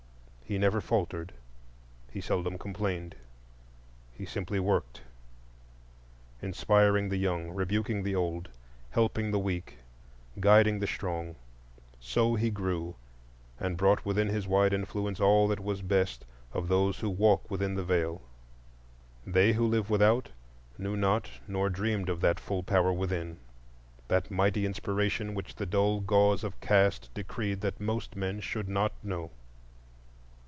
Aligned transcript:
He 0.51 0.57
never 0.57 0.81
faltered, 0.81 1.31
he 2.11 2.19
seldom 2.19 2.57
complained; 2.57 3.15
he 4.11 4.25
simply 4.25 4.59
worked, 4.59 5.01
inspiring 6.41 7.07
the 7.07 7.15
young, 7.15 7.51
rebuking 7.53 8.03
the 8.03 8.15
old, 8.15 8.49
helping 8.89 9.31
the 9.31 9.39
weak, 9.39 9.77
guiding 10.41 10.79
the 10.79 10.87
strong. 10.87 11.37
So 12.01 12.35
he 12.35 12.49
grew, 12.49 12.95
and 13.61 13.77
brought 13.77 14.03
within 14.03 14.27
his 14.27 14.45
wide 14.45 14.73
influence 14.73 15.21
all 15.21 15.47
that 15.47 15.61
was 15.63 15.81
best 15.81 16.25
of 16.51 16.67
those 16.67 16.99
who 16.99 17.09
walk 17.09 17.49
within 17.49 17.75
the 17.75 17.85
Veil. 17.85 18.21
They 19.25 19.53
who 19.53 19.65
live 19.65 19.89
without 19.89 20.31
knew 20.77 20.97
not 20.97 21.29
nor 21.47 21.69
dreamed 21.69 22.09
of 22.09 22.19
that 22.19 22.41
full 22.41 22.61
power 22.61 22.91
within, 22.91 23.39
that 24.09 24.29
mighty 24.29 24.65
inspiration 24.65 25.33
which 25.33 25.55
the 25.55 25.65
dull 25.65 26.01
gauze 26.01 26.43
of 26.43 26.59
caste 26.59 27.09
decreed 27.13 27.61
that 27.61 27.79
most 27.79 28.17
men 28.17 28.41
should 28.41 28.67
not 28.67 28.91
know. 29.01 29.31